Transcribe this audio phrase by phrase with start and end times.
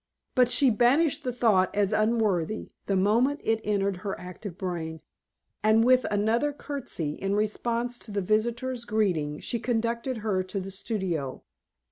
[0.33, 4.99] But she banished the thought as unworthy, the moment it entered her active brain,
[5.61, 10.71] and with another curtsey in response to the visitor's greeting, she conducted her to the
[10.71, 11.43] studio.